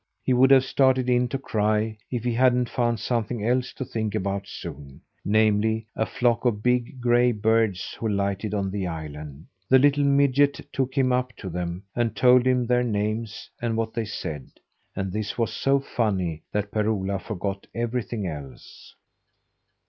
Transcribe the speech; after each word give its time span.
He 0.23 0.33
would 0.33 0.49
have 0.49 0.63
started 0.63 1.07
in 1.11 1.27
to 1.27 1.37
cry 1.37 1.95
if 2.09 2.23
he 2.23 2.33
hadn't 2.33 2.69
found 2.71 2.99
something 2.99 3.45
else 3.45 3.71
to 3.73 3.85
think 3.85 4.15
about 4.15 4.47
soon; 4.47 5.01
namely, 5.23 5.85
a 5.95 6.07
flock 6.07 6.43
of 6.43 6.63
big, 6.63 6.99
gray 6.99 7.31
birds, 7.31 7.93
who 7.99 8.09
lighted 8.09 8.51
on 8.51 8.71
the 8.71 8.87
island. 8.87 9.45
The 9.69 9.77
little 9.77 10.03
midget 10.03 10.59
took 10.73 10.95
him 10.97 11.11
up 11.11 11.35
to 11.35 11.49
them, 11.51 11.83
and 11.95 12.15
told 12.15 12.47
him 12.47 12.65
their 12.65 12.81
names, 12.83 13.51
and 13.61 13.77
what 13.77 13.93
they 13.93 14.05
said. 14.05 14.49
And 14.95 15.11
this 15.11 15.37
was 15.37 15.53
so 15.53 15.79
funny 15.79 16.41
that 16.51 16.71
Per 16.71 16.89
Ola 16.89 17.19
forgot 17.19 17.67
everything 17.75 18.25
else. 18.25 18.95